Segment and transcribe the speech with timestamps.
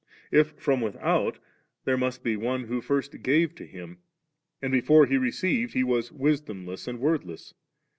[0.31, 1.37] If from without,
[1.85, 3.99] there must be one who first gave to Him,
[4.59, 7.53] and before He received He was wis dom less and word less.